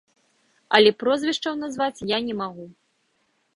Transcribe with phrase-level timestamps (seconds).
[0.77, 2.69] Але прозвішчаў назваць я не магу.